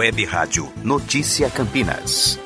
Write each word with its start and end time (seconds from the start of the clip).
Web 0.00 0.24
Rádio 0.24 0.72
Notícia 0.82 1.50
Campinas. 1.50 2.40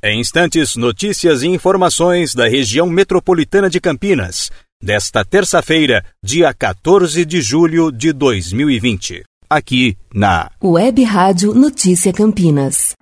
Em 0.00 0.20
instantes, 0.20 0.76
notícias 0.76 1.42
e 1.42 1.48
informações 1.48 2.32
da 2.32 2.46
região 2.46 2.88
metropolitana 2.88 3.68
de 3.68 3.80
Campinas, 3.80 4.48
desta 4.80 5.24
terça-feira, 5.24 6.04
dia 6.22 6.54
14 6.54 7.24
de 7.24 7.42
julho 7.42 7.90
de 7.90 8.12
2020. 8.12 9.24
Aqui 9.50 9.98
na 10.14 10.48
Web 10.62 11.02
Rádio 11.02 11.52
Notícia 11.52 12.12
Campinas. 12.12 12.94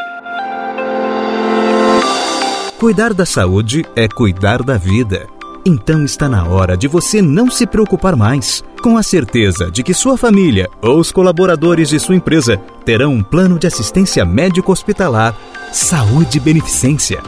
Cuidar 2.79 3.12
da 3.12 3.27
saúde 3.27 3.84
é 3.95 4.09
cuidar 4.09 4.62
da 4.62 4.79
vida. 4.79 5.29
Então 5.69 6.03
está 6.03 6.30
na 6.30 6.48
hora 6.48 6.79
de 6.79 6.89
você 6.89 7.21
não 7.21 7.50
se 7.50 7.66
preocupar 7.66 8.17
mais, 8.17 8.64
com 8.82 8.96
a 8.96 9.03
certeza 9.03 9.71
de 9.71 9.82
que 9.82 9.93
sua 9.93 10.17
família 10.17 10.67
ou 10.81 10.99
os 10.99 11.13
colaboradores 11.13 11.91
de 11.91 12.00
sua 12.00 12.14
empresa 12.14 12.57
terão 12.86 13.13
um 13.13 13.22
plano 13.22 13.58
de 13.58 13.67
assistência 13.67 14.25
médico-hospitalar 14.25 15.36
Saúde 15.71 16.41
Beneficência. 16.41 17.21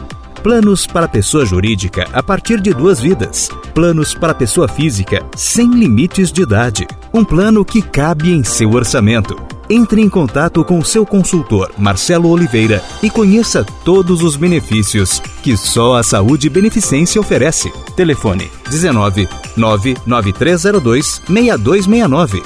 Planos 0.43 0.87
para 0.87 1.07
pessoa 1.07 1.45
jurídica 1.45 2.07
a 2.11 2.23
partir 2.23 2.59
de 2.59 2.73
duas 2.73 2.99
vidas. 2.99 3.47
Planos 3.75 4.15
para 4.15 4.33
pessoa 4.33 4.67
física 4.67 5.23
sem 5.35 5.69
limites 5.69 6.31
de 6.31 6.41
idade. 6.41 6.87
Um 7.13 7.23
plano 7.23 7.63
que 7.63 7.79
cabe 7.79 8.31
em 8.31 8.43
seu 8.43 8.71
orçamento. 8.71 9.39
Entre 9.69 10.01
em 10.01 10.09
contato 10.09 10.65
com 10.65 10.83
seu 10.83 11.05
consultor, 11.05 11.71
Marcelo 11.77 12.27
Oliveira, 12.29 12.83
e 13.03 13.09
conheça 13.09 13.63
todos 13.85 14.23
os 14.23 14.35
benefícios 14.35 15.21
que 15.43 15.55
só 15.55 15.97
a 15.97 16.03
Saúde 16.03 16.49
Beneficência 16.49 17.21
oferece. 17.21 17.71
Telefone 17.95 18.49
19 18.67 19.29
99302 19.55 21.21
6269. 21.27 22.41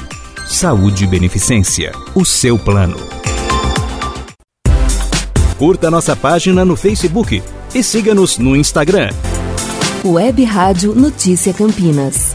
Saúde 0.45 1.07
Beneficência, 1.07 1.93
o 2.13 2.25
seu 2.25 2.59
plano. 2.59 2.97
Curta 5.57 5.89
nossa 5.89 6.17
página 6.17 6.65
no 6.65 6.75
Facebook 6.75 7.41
e 7.75 7.83
siga-nos 7.83 8.37
no 8.37 8.55
Instagram. 8.55 9.09
Web 10.05 10.41
Rádio 10.45 10.95
Notícia 10.95 11.53
Campinas. 11.53 12.31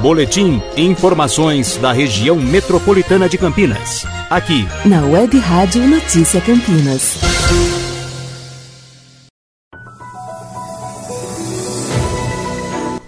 Boletim 0.00 0.62
Informações 0.76 1.76
da 1.78 1.90
região 1.90 2.36
metropolitana 2.36 3.28
de 3.28 3.36
Campinas. 3.36 4.06
Aqui, 4.30 4.64
na 4.84 5.04
Web 5.04 5.36
Rádio 5.38 5.84
Notícia 5.88 6.40
Campinas. 6.40 7.18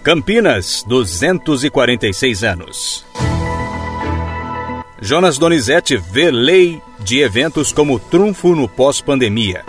Campinas, 0.03 0.83
246 0.89 2.43
anos. 2.43 3.05
Jonas 5.07 5.39
Donizete 5.39 5.97
vê 5.97 6.33
lei 6.33 6.83
de 6.99 7.21
eventos 7.21 7.71
como 7.71 7.97
trunfo 7.97 8.57
no 8.57 8.69
pós-pandemia. 8.69 9.63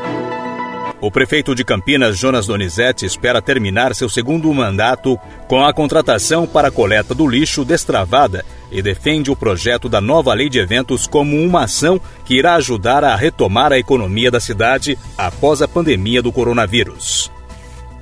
O 0.99 1.11
prefeito 1.11 1.53
de 1.53 1.63
Campinas, 1.63 2.17
Jonas 2.17 2.47
Donizete, 2.47 3.05
espera 3.05 3.39
terminar 3.39 3.93
seu 3.93 4.09
segundo 4.09 4.51
mandato 4.51 5.15
com 5.47 5.63
a 5.63 5.71
contratação 5.71 6.47
para 6.47 6.69
a 6.69 6.71
coleta 6.71 7.13
do 7.13 7.27
lixo 7.27 7.63
destravada 7.63 8.43
e 8.71 8.81
defende 8.81 9.29
o 9.29 9.35
projeto 9.35 9.87
da 9.87 10.01
nova 10.01 10.33
lei 10.33 10.49
de 10.49 10.57
eventos 10.57 11.05
como 11.05 11.39
uma 11.39 11.65
ação 11.65 12.01
que 12.25 12.33
irá 12.33 12.55
ajudar 12.55 13.03
a 13.03 13.15
retomar 13.15 13.71
a 13.71 13.77
economia 13.77 14.31
da 14.31 14.39
cidade 14.39 14.97
após 15.15 15.61
a 15.61 15.67
pandemia 15.67 16.19
do 16.19 16.31
coronavírus. 16.31 17.31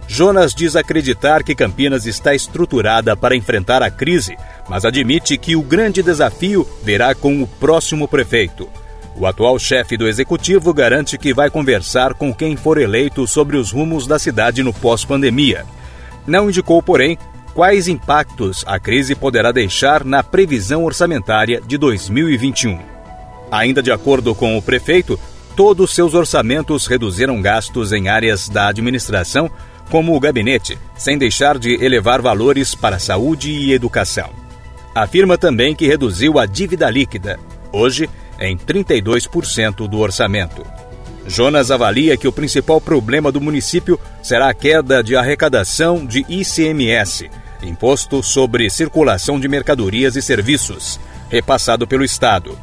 Jonas 0.08 0.54
diz 0.54 0.76
acreditar 0.76 1.44
que 1.44 1.56
Campinas 1.56 2.06
está 2.06 2.34
estruturada 2.34 3.16
para 3.16 3.36
enfrentar 3.36 3.82
a 3.82 3.90
crise, 3.90 4.38
mas 4.70 4.86
admite 4.86 5.38
que 5.38 5.56
o 5.56 5.62
grande 5.62 6.04
desafio 6.04 6.68
virá 6.84 7.16
com 7.16 7.42
o 7.42 7.48
próximo 7.48 8.08
prefeito. 8.08 8.70
O 9.18 9.26
atual 9.26 9.58
chefe 9.58 9.96
do 9.98 10.08
executivo 10.08 10.74
garante 10.74 11.18
que 11.18 11.34
vai 11.34 11.50
conversar 11.50 12.14
com 12.14 12.34
quem 12.34 12.56
for 12.56 12.78
eleito 12.78 13.26
sobre 13.26 13.58
os 13.58 13.72
rumos 13.72 14.06
da 14.06 14.20
cidade 14.20 14.62
no 14.62 14.74
pós-pandemia. 14.74 15.66
Não 16.28 16.50
indicou, 16.50 16.84
porém, 16.84 17.18
quais 17.54 17.88
impactos 17.88 18.64
a 18.68 18.78
crise 18.78 19.16
poderá 19.16 19.52
deixar 19.52 20.04
na 20.04 20.22
previsão 20.22 20.84
orçamentária 20.84 21.62
de 21.66 21.78
2021. 21.78 22.78
Ainda 23.50 23.82
de 23.82 23.92
acordo 23.92 24.36
com 24.36 24.58
o 24.58 24.62
prefeito, 24.62 25.18
todos 25.56 25.96
seus 25.96 26.14
orçamentos 26.14 26.86
reduziram 26.86 27.42
gastos 27.42 27.94
em 27.94 28.10
áreas 28.10 28.50
da 28.50 28.68
administração, 28.68 29.50
como 29.90 30.16
o 30.16 30.20
gabinete, 30.20 30.78
sem 30.98 31.18
deixar 31.18 31.58
de 31.58 31.74
elevar 31.84 32.22
valores 32.22 32.76
para 32.76 33.00
saúde 33.00 33.50
e 33.52 33.72
educação. 33.72 34.30
Afirma 34.94 35.38
também 35.38 35.76
que 35.76 35.88
reduziu 35.88 36.40
a 36.40 36.46
dívida 36.46 36.90
líquida. 36.90 37.40
Hoje, 37.72 38.10
em 38.40 38.58
32% 38.58 39.88
do 39.88 40.00
orçamento. 40.00 40.66
Jonas 41.28 41.72
avalia 41.72 42.18
que 42.18 42.28
o 42.28 42.32
principal 42.32 42.80
problema 42.80 43.32
do 43.32 43.42
município 43.42 44.00
será 44.22 44.50
a 44.50 44.54
queda 44.54 45.04
de 45.04 45.16
arrecadação 45.16 46.06
de 46.06 46.26
ICMS, 46.30 47.30
Imposto 47.64 48.22
sobre 48.22 48.70
Circulação 48.70 49.40
de 49.40 49.48
Mercadorias 49.48 50.16
e 50.16 50.22
Serviços, 50.22 51.00
repassado 51.30 51.88
pelo 51.88 52.04
Estado. 52.04 52.58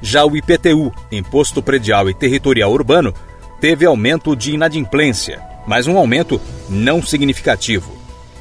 Já 0.00 0.24
o 0.24 0.36
IPTU, 0.36 0.92
Imposto 1.10 1.62
Predial 1.62 2.08
e 2.08 2.14
Territorial 2.14 2.72
Urbano, 2.72 3.12
teve 3.60 3.84
aumento 3.84 4.36
de 4.36 4.52
inadimplência, 4.52 5.40
mas 5.66 5.86
um 5.86 5.98
aumento 5.98 6.40
não 6.68 7.02
significativo. 7.02 7.98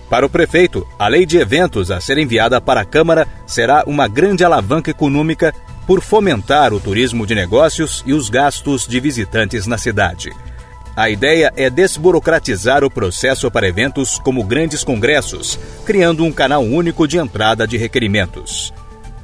Para 0.10 0.26
o 0.26 0.30
prefeito, 0.30 0.88
a 0.98 1.08
lei 1.08 1.26
de 1.26 1.38
eventos 1.38 1.92
a 1.92 2.00
ser 2.00 2.18
enviada 2.18 2.62
para 2.62 2.82
a 2.82 2.86
Câmara 2.86 3.28
será 3.46 3.84
uma 3.86 4.08
grande 4.08 4.44
alavanca 4.44 4.90
econômica 4.90 5.54
por 5.86 6.02
fomentar 6.02 6.74
o 6.74 6.80
turismo 6.80 7.26
de 7.26 7.36
negócios 7.36 8.04
e 8.06 8.14
os 8.14 8.30
gastos 8.30 8.88
de 8.88 9.00
visitantes 9.00 9.68
na 9.68 9.78
cidade. 9.78 10.32
A 10.96 11.10
ideia 11.10 11.54
é 11.56 11.70
desburocratizar 11.70 12.84
o 12.84 12.90
processo 12.90 13.52
para 13.52 13.68
eventos 13.68 14.18
como 14.18 14.44
grandes 14.44 14.84
congressos, 14.84 15.60
criando 15.86 16.24
um 16.24 16.32
canal 16.32 16.64
único 16.64 17.08
de 17.08 17.18
entrada 17.18 17.68
de 17.68 17.78
requerimentos. 17.78 18.74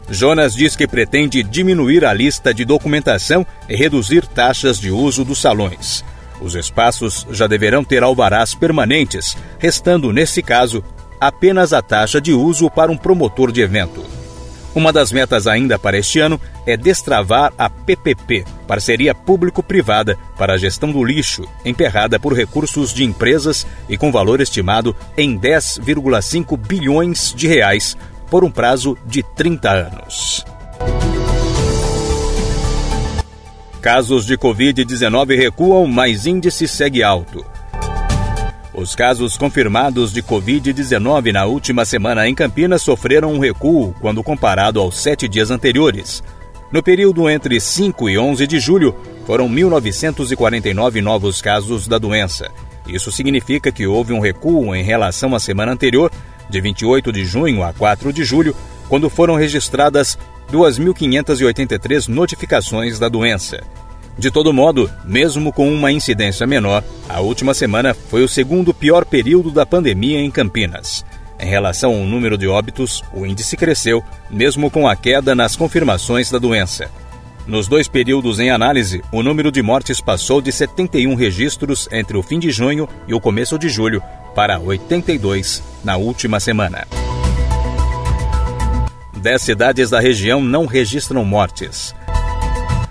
Jonas 0.10 0.54
diz 0.54 0.76
que 0.76 0.88
pretende 0.88 1.42
diminuir 1.42 2.06
a 2.06 2.14
lista 2.14 2.54
de 2.54 2.66
documentação 2.66 3.46
e 3.70 3.76
reduzir 3.76 4.26
taxas 4.28 4.80
de 4.80 4.92
uso 4.92 5.24
dos 5.24 5.40
salões. 5.40 6.04
Os 6.42 6.56
espaços 6.56 7.26
já 7.32 7.48
deverão 7.48 7.84
ter 7.84 8.04
alvarás 8.04 8.54
permanentes, 8.54 9.38
restando, 9.60 10.12
nesse 10.12 10.42
caso, 10.42 10.84
apenas 11.20 11.72
a 11.72 11.82
taxa 11.82 12.20
de 12.20 12.34
uso 12.34 12.70
para 12.70 12.92
um 12.92 12.98
promotor 12.98 13.52
de 13.52 13.62
evento. 13.62 14.04
Uma 14.76 14.92
das 14.92 15.12
metas 15.12 15.46
ainda 15.46 15.78
para 15.78 15.98
este 16.00 16.20
ano 16.20 16.42
é 16.66 16.76
destravar 16.76 17.54
a 17.58 17.70
PPP, 17.70 18.44
parceria 18.68 19.14
público-privada 19.14 20.18
para 20.36 20.54
a 20.54 20.58
gestão 20.58 20.92
do 20.92 21.04
lixo, 21.04 21.48
emperrada 21.64 22.20
por 22.20 22.34
recursos 22.34 22.92
de 22.92 23.04
empresas 23.04 23.68
e 23.88 23.96
com 23.98 24.12
valor 24.12 24.42
estimado 24.42 24.96
em 25.16 25.38
10,5 25.40 26.58
bilhões 26.58 27.34
de 27.36 27.48
reais 27.48 27.96
por 28.34 28.44
um 28.44 28.50
prazo 28.50 28.98
de 29.06 29.22
30 29.22 29.70
anos. 29.70 30.44
Casos 33.80 34.26
de 34.26 34.36
Covid-19 34.36 35.38
recuam, 35.38 35.86
mas 35.86 36.26
índice 36.26 36.68
segue 36.68 37.04
alto. 37.04 37.46
Os 38.74 38.96
casos 38.96 39.38
confirmados 39.38 40.12
de 40.12 40.24
Covid-19 40.24 41.32
na 41.32 41.46
última 41.46 41.86
semana 41.86 42.28
em 42.28 42.34
Campinas 42.34 42.82
sofreram 42.82 43.32
um 43.32 43.38
recuo 43.38 43.94
quando 44.02 44.24
comparado 44.24 44.80
aos 44.80 44.98
sete 44.98 45.28
dias 45.28 45.52
anteriores. 45.52 46.24
No 46.72 46.82
período 46.82 47.30
entre 47.30 47.60
5 47.60 48.10
e 48.10 48.18
11 48.18 48.48
de 48.48 48.60
julho, 48.60 48.96
foram 49.28 49.48
1.949 49.48 51.02
novos 51.04 51.40
casos 51.40 51.88
da 51.88 52.00
doença. 52.00 52.50
Isso 52.88 53.12
significa 53.12 53.72
que 53.72 53.86
houve 53.86 54.12
um 54.12 54.20
recuo 54.20 54.74
em 54.74 54.84
relação 54.84 55.36
à 55.36 55.40
semana 55.40 55.72
anterior, 55.72 56.12
de 56.54 56.62
28 56.62 57.12
de 57.12 57.26
junho 57.26 57.64
a 57.64 57.74
4 57.74 58.14
de 58.14 58.24
julho, 58.24 58.56
quando 58.88 59.10
foram 59.10 59.36
registradas 59.36 60.18
2.583 60.52 62.08
notificações 62.08 63.00
da 63.00 63.10
doença. 63.10 63.64
De 64.16 64.30
todo 64.30 64.54
modo, 64.54 64.88
mesmo 65.04 65.52
com 65.52 65.74
uma 65.74 65.92
incidência 65.92 66.46
menor, 66.46 66.84
a 67.10 67.20
última 67.22 67.56
semana 67.56 67.96
foi 67.96 68.24
o 68.24 68.30
segundo 68.30 68.72
pior 68.72 69.04
período 69.04 69.50
da 69.50 69.66
pandemia 69.66 70.20
em 70.20 70.30
Campinas. 70.30 71.04
Em 71.40 71.48
relação 71.48 71.92
ao 71.92 72.06
número 72.06 72.38
de 72.38 72.48
óbitos, 72.48 73.04
o 73.12 73.26
índice 73.26 73.58
cresceu, 73.58 74.04
mesmo 74.30 74.70
com 74.70 74.88
a 74.88 74.96
queda 74.96 75.34
nas 75.34 75.56
confirmações 75.56 76.30
da 76.30 76.38
doença. 76.38 76.92
Nos 77.48 77.68
dois 77.68 77.88
períodos 77.88 78.40
em 78.40 78.52
análise, 78.52 79.02
o 79.12 79.24
número 79.24 79.52
de 79.52 79.64
mortes 79.64 80.00
passou 80.00 80.40
de 80.40 80.52
71 80.52 81.16
registros 81.16 81.90
entre 81.92 82.16
o 82.16 82.22
fim 82.22 82.38
de 82.38 82.52
junho 82.52 82.88
e 83.08 83.14
o 83.16 83.20
começo 83.20 83.58
de 83.58 83.68
julho 83.68 84.04
para 84.34 84.60
82 84.60 85.64
na 85.84 85.98
última 85.98 86.40
semana. 86.40 86.88
Dez 89.16 89.42
cidades 89.42 89.90
da 89.90 90.00
região 90.00 90.42
não 90.42 90.66
registram 90.66 91.24
mortes. 91.24 91.96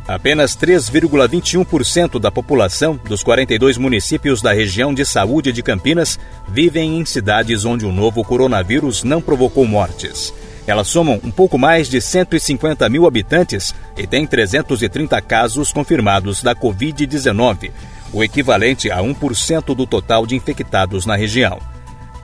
Apenas 0.07 0.57
3,21% 0.57 2.19
da 2.19 2.31
população 2.31 2.99
dos 3.05 3.23
42 3.23 3.79
municípios 3.79 4.43
da 4.43 4.53
região 4.53 4.93
de 4.93 5.05
saúde 5.05 5.53
de 5.53 5.63
Campinas 5.63 6.19
vivem 6.49 6.99
em 6.99 7.05
cidades 7.05 7.65
onde 7.65 7.87
o 7.87 7.93
novo 7.93 8.25
coronavírus 8.25 9.05
não 9.05 9.23
provocou 9.23 9.67
mortes. 9.67 10.35
Elas 10.67 10.89
somam 10.89 11.21
um 11.25 11.31
pouco 11.31 11.59
mais 11.59 11.89
de 11.89 12.01
150 12.01 12.89
mil 12.89 13.07
habitantes 13.07 13.75
e 13.97 14.07
têm 14.07 14.27
330 14.27 15.21
casos 15.23 15.73
confirmados 15.73 16.43
da 16.43 16.55
Covid-19, 16.55 17.71
o 18.13 18.23
equivalente 18.23 18.91
a 18.91 18.99
1% 18.99 19.75
do 19.75 19.87
total 19.87 20.27
de 20.27 20.37
infectados 20.37 21.07
na 21.07 21.17
região. 21.17 21.59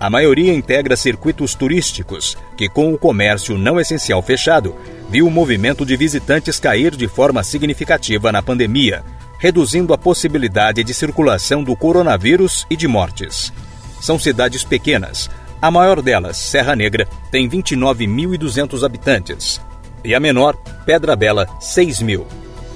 A 0.01 0.09
maioria 0.09 0.55
integra 0.55 0.97
circuitos 0.97 1.55
turísticos, 1.55 2.37
que, 2.57 2.69
com 2.69 2.93
o 2.93 2.99
comércio 2.99 3.59
não 3.59 3.81
essencial 3.81 4.23
fechado, 4.23 4.77
viu 5.11 5.27
o 5.27 5.31
movimento 5.31 5.85
de 5.85 5.97
visitantes 5.97 6.61
cair 6.61 6.95
de 6.95 7.09
forma 7.09 7.43
significativa 7.43 8.31
na 8.31 8.41
pandemia, 8.41 9.03
reduzindo 9.41 9.93
a 9.93 9.99
possibilidade 9.99 10.85
de 10.85 10.95
circulação 10.95 11.65
do 11.65 11.75
coronavírus 11.75 12.65
e 12.71 12.77
de 12.77 12.87
mortes. 12.87 13.53
São 14.01 14.19
cidades 14.19 14.63
pequenas. 14.63 15.29
A 15.61 15.71
maior 15.71 16.01
delas, 16.01 16.37
Serra 16.37 16.77
Negra, 16.77 17.09
tem 17.33 17.49
29.200 17.49 18.85
habitantes. 18.85 19.61
E 20.05 20.15
a 20.15 20.21
menor, 20.21 20.57
Pedra 20.87 21.17
Bela, 21.17 21.49
6 21.61 22.03
mil. 22.03 22.25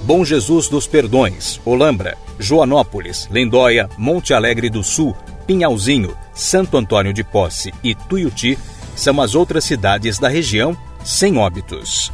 Bom 0.05 0.25
Jesus 0.25 0.67
dos 0.67 0.85
Perdões, 0.85 1.61
Olambra, 1.63 2.17
Joanópolis, 2.37 3.25
Lendóia, 3.31 3.89
Monte 3.97 4.33
Alegre 4.33 4.69
do 4.69 4.83
Sul, 4.83 5.15
Pinhalzinho, 5.47 6.13
Santo 6.33 6.75
Antônio 6.75 7.13
de 7.13 7.23
Posse 7.23 7.73
e 7.81 7.95
Tuiuti 7.95 8.59
são 8.97 9.21
as 9.21 9.33
outras 9.33 9.63
cidades 9.63 10.19
da 10.19 10.27
região 10.27 10.75
sem 11.05 11.37
óbitos. 11.37 12.11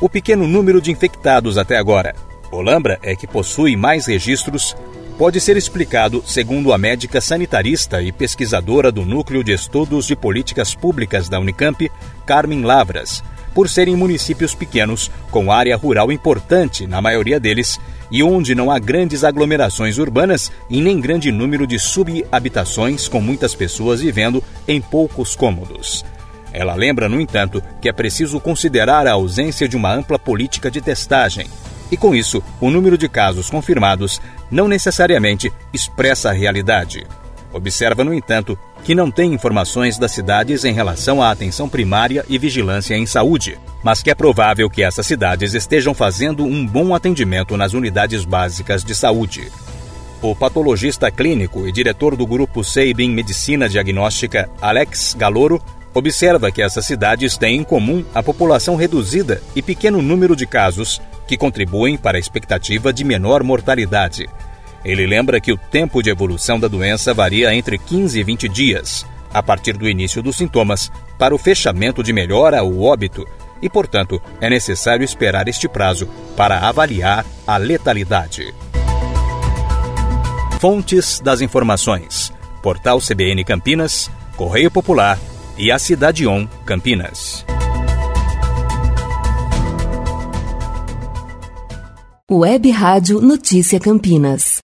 O 0.00 0.08
pequeno 0.08 0.48
número 0.48 0.80
de 0.80 0.90
infectados 0.90 1.56
até 1.56 1.76
agora, 1.76 2.12
Olambra 2.50 2.98
é 3.04 3.14
que 3.14 3.26
possui 3.26 3.76
mais 3.76 4.06
registros, 4.06 4.76
pode 5.16 5.40
ser 5.40 5.56
explicado, 5.56 6.24
segundo 6.26 6.72
a 6.72 6.78
médica 6.78 7.20
sanitarista 7.20 8.02
e 8.02 8.10
pesquisadora 8.10 8.90
do 8.90 9.04
Núcleo 9.04 9.44
de 9.44 9.52
Estudos 9.52 10.08
de 10.08 10.16
Políticas 10.16 10.74
Públicas 10.74 11.28
da 11.28 11.38
Unicamp, 11.38 11.88
Carmen 12.26 12.64
Lavras, 12.64 13.22
por 13.54 13.68
serem 13.68 13.96
municípios 13.96 14.54
pequenos, 14.54 15.10
com 15.30 15.50
área 15.50 15.76
rural 15.76 16.10
importante 16.12 16.86
na 16.86 17.00
maioria 17.00 17.40
deles 17.40 17.78
e 18.10 18.22
onde 18.22 18.54
não 18.54 18.70
há 18.70 18.78
grandes 18.78 19.24
aglomerações 19.24 19.98
urbanas 19.98 20.50
e 20.70 20.80
nem 20.80 21.00
grande 21.00 21.30
número 21.30 21.66
de 21.66 21.78
subhabitações 21.78 23.08
com 23.08 23.20
muitas 23.20 23.54
pessoas 23.54 24.00
vivendo 24.00 24.42
em 24.66 24.80
poucos 24.80 25.36
cômodos. 25.36 26.04
Ela 26.52 26.74
lembra, 26.74 27.08
no 27.08 27.20
entanto, 27.20 27.62
que 27.80 27.88
é 27.88 27.92
preciso 27.92 28.40
considerar 28.40 29.06
a 29.06 29.12
ausência 29.12 29.68
de 29.68 29.76
uma 29.76 29.92
ampla 29.92 30.18
política 30.18 30.70
de 30.70 30.80
testagem. 30.80 31.46
E 31.90 31.96
com 31.96 32.14
isso, 32.14 32.42
o 32.60 32.70
número 32.70 32.96
de 32.96 33.08
casos 33.08 33.50
confirmados 33.50 34.20
não 34.50 34.68
necessariamente 34.68 35.52
expressa 35.72 36.30
a 36.30 36.32
realidade. 36.32 37.06
Observa, 37.52 38.04
no 38.04 38.12
entanto, 38.12 38.58
que 38.84 38.94
não 38.94 39.10
tem 39.10 39.32
informações 39.32 39.98
das 39.98 40.12
cidades 40.12 40.64
em 40.64 40.72
relação 40.72 41.22
à 41.22 41.30
atenção 41.30 41.68
primária 41.68 42.24
e 42.28 42.38
vigilância 42.38 42.96
em 42.96 43.06
saúde, 43.06 43.58
mas 43.82 44.02
que 44.02 44.10
é 44.10 44.14
provável 44.14 44.70
que 44.70 44.82
essas 44.82 45.06
cidades 45.06 45.54
estejam 45.54 45.94
fazendo 45.94 46.44
um 46.44 46.66
bom 46.66 46.94
atendimento 46.94 47.56
nas 47.56 47.74
unidades 47.74 48.24
básicas 48.24 48.82
de 48.82 48.94
saúde. 48.94 49.50
O 50.20 50.34
patologista 50.34 51.10
clínico 51.10 51.68
e 51.68 51.72
diretor 51.72 52.16
do 52.16 52.26
grupo 52.26 52.64
Seibin 52.64 53.10
Medicina 53.10 53.68
Diagnóstica, 53.68 54.50
Alex 54.60 55.14
Galoro, 55.16 55.62
observa 55.94 56.50
que 56.50 56.62
essas 56.62 56.86
cidades 56.86 57.36
têm 57.36 57.58
em 57.58 57.64
comum 57.64 58.04
a 58.14 58.22
população 58.22 58.74
reduzida 58.74 59.40
e 59.54 59.62
pequeno 59.62 60.02
número 60.02 60.34
de 60.34 60.46
casos, 60.46 61.00
que 61.26 61.36
contribuem 61.36 61.96
para 61.96 62.18
a 62.18 62.20
expectativa 62.20 62.92
de 62.92 63.04
menor 63.04 63.42
mortalidade. 63.44 64.26
Ele 64.84 65.06
lembra 65.06 65.40
que 65.40 65.52
o 65.52 65.56
tempo 65.56 66.02
de 66.02 66.10
evolução 66.10 66.58
da 66.58 66.68
doença 66.68 67.12
varia 67.12 67.54
entre 67.54 67.78
15 67.78 68.18
e 68.18 68.22
20 68.22 68.48
dias, 68.48 69.06
a 69.32 69.42
partir 69.42 69.76
do 69.76 69.88
início 69.88 70.22
dos 70.22 70.36
sintomas, 70.36 70.90
para 71.18 71.34
o 71.34 71.38
fechamento 71.38 72.02
de 72.02 72.12
melhora 72.12 72.62
ou 72.62 72.82
óbito, 72.82 73.26
e, 73.60 73.68
portanto, 73.68 74.22
é 74.40 74.48
necessário 74.48 75.04
esperar 75.04 75.48
este 75.48 75.68
prazo 75.68 76.08
para 76.36 76.60
avaliar 76.60 77.26
a 77.46 77.56
letalidade. 77.56 78.54
Fontes 80.60 81.20
das 81.20 81.40
informações: 81.40 82.32
Portal 82.62 83.00
CBN 83.00 83.44
Campinas, 83.44 84.10
Correio 84.36 84.70
Popular 84.70 85.18
e 85.56 85.70
a 85.70 85.78
Cidade 85.78 86.26
On 86.26 86.46
Campinas. 86.64 87.44
Web 92.30 92.70
Rádio 92.70 93.20
Notícia 93.20 93.80
Campinas. 93.80 94.57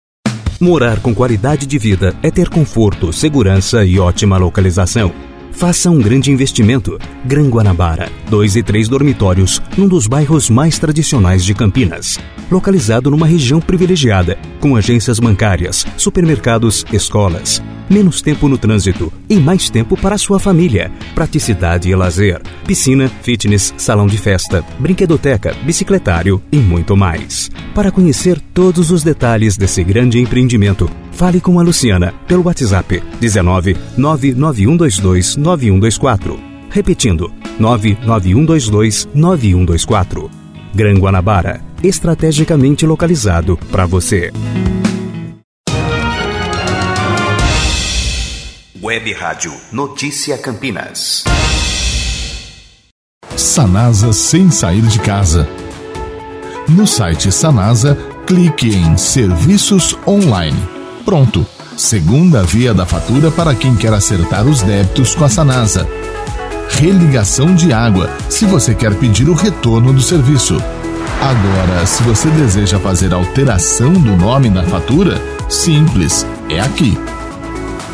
Morar 0.61 1.01
com 1.01 1.15
qualidade 1.15 1.67
de 1.67 1.79
vida 1.79 2.15
é 2.23 2.31
ter 2.31 2.49
conforto, 2.49 3.12
segurança 3.12 3.85
e 3.85 3.99
ótima 3.99 4.39
localização. 4.39 5.12
Faça 5.51 5.91
um 5.91 6.01
grande 6.01 6.31
investimento. 6.31 6.99
Gran 7.25 7.49
Guanabara, 7.49 8.11
dois 8.29 8.56
e 8.56 8.62
três 8.62 8.89
dormitórios, 8.89 9.61
num 9.77 9.89
dos 9.89 10.06
bairros 10.06 10.49
mais 10.49 10.79
tradicionais 10.79 11.45
de 11.45 11.55
Campinas. 11.55 12.19
Localizado 12.50 13.11
numa 13.11 13.26
região 13.26 13.61
privilegiada, 13.61 14.38
com 14.61 14.76
agências 14.76 15.19
bancárias, 15.19 15.87
supermercados, 15.96 16.85
escolas. 16.93 17.62
Menos 17.88 18.23
tempo 18.23 18.49
no 18.49 18.56
trânsito 18.56 19.12
e 19.29 19.37
mais 19.37 19.69
tempo 19.69 19.96
para 19.96 20.17
sua 20.17 20.38
família. 20.38 20.91
Praticidade 21.14 21.91
e 21.91 21.94
lazer. 21.94 22.41
Piscina, 22.67 23.11
fitness, 23.23 23.75
salão 23.76 24.06
de 24.06 24.17
festa, 24.17 24.64
brinquedoteca, 24.79 25.55
bicicletário 25.64 26.43
e 26.50 26.56
muito 26.56 26.96
mais. 26.96 27.50
Para 27.75 27.91
conhecer 27.91 28.41
todos 28.52 28.91
os 28.91 29.02
detalhes 29.02 29.56
desse 29.56 29.85
grande 29.85 30.19
empreendimento, 30.19 30.88
Fale 31.14 31.41
com 31.41 31.61
a 31.61 31.62
Luciana 31.62 32.12
pelo 32.26 32.44
WhatsApp 32.44 33.02
19 33.20 33.76
99122 33.96 35.37
9124. 35.37 36.38
Repetindo, 36.70 37.32
99122 37.58 39.08
9124. 39.14 40.31
Gran 40.75 40.94
Guanabara, 40.94 41.61
estrategicamente 41.87 42.87
localizado 42.87 43.57
para 43.71 43.87
você. 43.87 44.33
Web 48.83 49.13
Rádio 49.15 49.53
Notícia 49.73 50.37
Campinas. 50.37 51.25
Sanasa 53.37 54.13
sem 54.13 54.51
sair 54.51 54.83
de 54.83 54.99
casa. 54.99 55.49
No 56.69 56.87
site 56.87 57.31
Sanasa, 57.33 57.97
clique 58.27 58.75
em 58.75 58.97
Serviços 58.97 59.97
Online 60.07 60.75
Pronto! 61.05 61.47
Segunda 61.77 62.43
via 62.43 62.73
da 62.73 62.87
fatura 62.87 63.31
para 63.31 63.55
quem 63.55 63.77
quer 63.77 63.93
acertar 63.93 64.47
os 64.47 64.63
débitos 64.63 65.15
com 65.15 65.25
a 65.25 65.29
Sanasa. 65.29 65.87
Religação 66.70 67.55
de 67.55 67.73
água, 67.73 68.08
se 68.31 68.47
você 68.47 68.75
quer 68.75 68.94
pedir 68.94 69.29
o 69.29 69.35
retorno 69.35 69.93
do 69.93 70.01
serviço. 70.01 70.56
Agora, 71.21 71.87
se 71.87 72.03
você 72.03 72.29
deseja 72.31 72.79
fazer 72.79 73.15
alteração 73.15 73.93
do 73.93 74.17
nome 74.17 74.51
na 74.51 74.63
fatura, 74.65 75.21
simples, 75.49 76.27
é 76.49 76.61
aqui. 76.61 76.99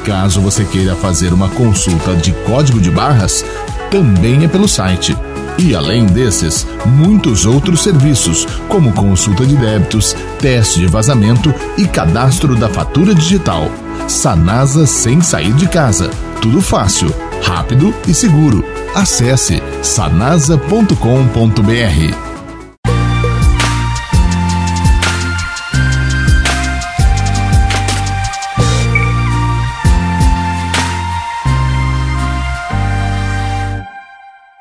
Caso 0.04 0.40
você 0.40 0.64
queira 0.64 0.96
fazer 0.96 1.32
uma 1.32 1.48
consulta 1.48 2.16
de 2.16 2.32
código 2.32 2.80
de 2.80 2.90
barras, 2.90 3.44
também 3.90 4.44
é 4.44 4.48
pelo 4.48 4.66
site 4.66 5.16
e 5.60 5.74
além 5.74 6.06
desses, 6.06 6.66
muitos 6.86 7.44
outros 7.44 7.82
serviços, 7.82 8.46
como 8.66 8.92
consulta 8.92 9.44
de 9.44 9.54
débitos, 9.56 10.16
teste 10.38 10.80
de 10.80 10.86
vazamento 10.86 11.54
e 11.76 11.86
cadastro 11.86 12.56
da 12.56 12.68
fatura 12.68 13.14
digital. 13.14 13.70
Sanasa 14.08 14.86
sem 14.86 15.20
sair 15.20 15.52
de 15.52 15.68
casa. 15.68 16.10
Tudo 16.40 16.62
fácil, 16.62 17.14
rápido 17.42 17.94
e 18.08 18.14
seguro. 18.14 18.64
Acesse 18.94 19.62
sanasa.com.br. 19.82 22.29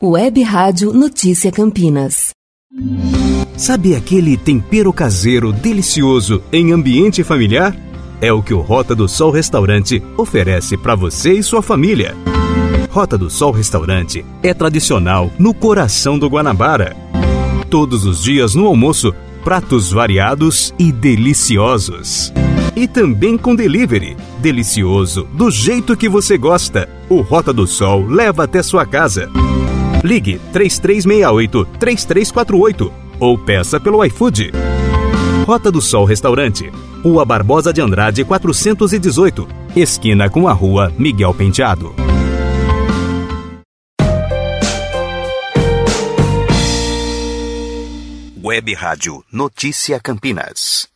Web 0.02 0.42
Rádio 0.44 0.94
Notícia 0.94 1.52
Campinas. 1.52 2.30
Sabe 3.58 3.98
aquele 3.98 4.38
tempero 4.38 4.94
caseiro 4.94 5.52
delicioso 5.52 6.42
em 6.54 6.72
ambiente 6.72 7.22
familiar? 7.22 7.76
É 8.22 8.32
o 8.32 8.42
que 8.42 8.54
o 8.54 8.62
Rota 8.62 8.96
do 8.96 9.10
Sol 9.10 9.30
Restaurante 9.30 10.02
oferece 10.16 10.78
para 10.78 10.96
você 10.96 11.34
e 11.34 11.44
sua 11.44 11.62
família. 11.62 12.16
Rota 12.90 13.18
do 13.18 13.30
Sol 13.30 13.52
Restaurante 13.52 14.26
é 14.42 14.54
tradicional 14.54 15.30
no 15.38 15.54
coração 15.54 16.18
do 16.18 16.30
Guanabara. 16.30 16.96
Todos 17.70 18.06
os 18.06 18.24
dias 18.24 18.56
no 18.56 18.68
almoço, 18.68 19.14
pratos 19.44 19.92
variados 19.92 20.74
e 20.80 20.94
deliciosos. 20.94 22.32
E 22.74 22.88
também 22.88 23.38
com 23.38 23.54
delivery. 23.54 24.16
Delicioso, 24.40 25.28
do 25.34 25.52
jeito 25.52 25.98
que 25.98 26.08
você 26.08 26.38
gosta. 26.38 26.88
O 27.10 27.20
Rota 27.20 27.52
do 27.52 27.68
Sol 27.68 28.06
leva 28.08 28.46
até 28.46 28.64
sua 28.64 28.86
casa. 28.86 29.30
Ligue 30.04 30.40
3368 30.54 31.66
3348 31.80 32.94
ou 33.20 33.38
peça 33.38 33.80
pelo 33.80 34.04
iFood. 34.06 34.52
Rota 35.46 35.72
do 35.72 35.82
Sol 35.82 36.06
Restaurante, 36.06 36.72
Rua 37.04 37.26
Barbosa 37.26 37.74
de 37.74 37.82
Andrade 37.82 38.24
418, 38.24 39.48
esquina 39.76 40.30
com 40.30 40.48
a 40.48 40.54
Rua 40.54 40.94
Miguel 40.98 41.34
Penteado. 41.34 41.94
Web 48.42 48.74
Rádio 48.74 49.24
Notícia 49.32 50.00
Campinas. 50.00 50.88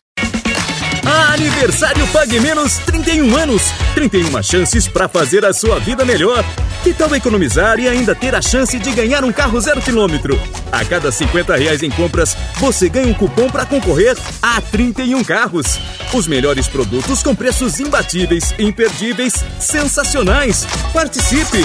Aniversário 1.06 2.08
Pague 2.08 2.40
Menos 2.40 2.78
31 2.78 3.36
anos. 3.36 3.64
31 3.96 4.42
chances 4.42 4.88
para 4.88 5.10
fazer 5.10 5.46
a 5.46 5.54
sua 5.54 5.80
vida 5.80 6.06
melhor. 6.06 6.44
Que 6.84 6.94
tal 6.94 7.14
economizar 7.16 7.80
e 7.80 7.88
ainda 7.88 8.14
ter 8.14 8.36
a 8.36 8.42
chance 8.42 8.78
de 8.78 8.92
ganhar 8.92 9.24
um 9.24 9.32
carro 9.32 9.60
zero 9.60 9.82
quilômetro? 9.82 10.40
A 10.72 10.86
cada 10.86 11.12
50 11.12 11.56
reais 11.56 11.84
em 11.84 11.90
compras, 11.90 12.36
você 12.58 12.90
ganha 12.90 13.08
um 13.08 13.14
cupom 13.14 13.50
para 13.50 13.66
concorrer 13.66 14.18
a 14.42 14.60
31 14.62 15.24
carros. 15.24 15.80
Os 16.14 16.28
melhores 16.28 16.68
produtos 16.68 17.24
com 17.24 17.34
preços 17.34 17.80
imbatíveis, 17.80 18.54
imperdíveis, 18.60 19.34
sensacionais. 19.60 20.68
Participe! 20.94 21.64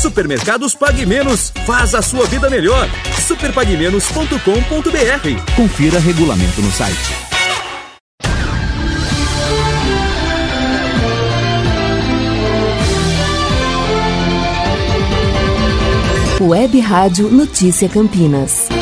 Supermercados 0.00 0.74
Pague 0.74 1.06
Menos. 1.06 1.52
Faz 1.64 1.94
a 1.94 2.02
sua 2.02 2.26
vida 2.26 2.50
melhor. 2.50 2.88
superpagmenos.com.br. 3.26 5.54
Confira 5.56 5.98
regulamento 5.98 6.60
no 6.60 6.70
site. 6.70 7.25
Web 16.46 16.78
Rádio 16.80 17.28
Notícia 17.28 17.88
Campinas. 17.88 18.75